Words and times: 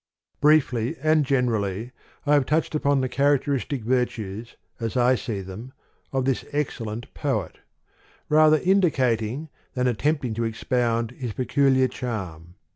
Briefly, 0.39 0.95
and 0.99 1.23
generally, 1.23 1.91
I 2.25 2.33
have 2.33 2.47
touched 2.47 2.73
upon 2.73 3.01
the 3.01 3.07
characteristic 3.07 3.83
virtues, 3.83 4.55
as 4.79 4.97
I 4.97 5.13
see 5.13 5.41
them, 5.41 5.73
of 6.11 6.25
this 6.25 6.43
excellent 6.51 7.13
poet: 7.13 7.59
rather 8.27 8.57
indica 8.57 9.15
ting, 9.15 9.49
than 9.75 9.85
attempting 9.85 10.33
to 10.33 10.43
expound, 10.43 11.11
his 11.11 11.33
pecu 11.33 11.69
liar 11.71 11.87
charm. 11.87 12.55